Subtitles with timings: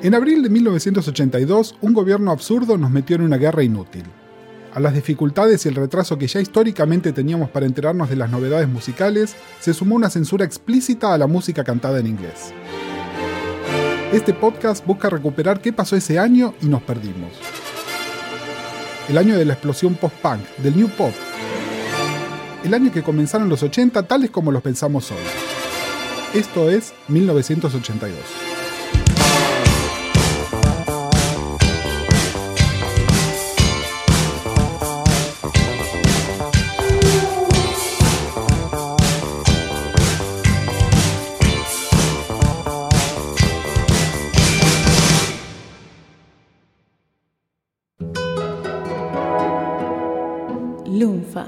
[0.00, 4.04] En abril de 1982, un gobierno absurdo nos metió en una guerra inútil.
[4.72, 8.68] A las dificultades y el retraso que ya históricamente teníamos para enterarnos de las novedades
[8.68, 12.52] musicales, se sumó una censura explícita a la música cantada en inglés.
[14.12, 17.32] Este podcast busca recuperar qué pasó ese año y nos perdimos.
[19.08, 21.12] El año de la explosión post-punk, del new pop.
[22.62, 25.18] El año que comenzaron los 80 tales como los pensamos hoy.
[26.34, 28.57] Esto es 1982.
[50.88, 51.46] 淋巴。